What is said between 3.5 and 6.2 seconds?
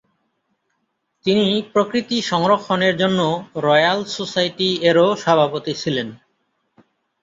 Royal সোসাইটি-এরও সভাপতি ছিলেন।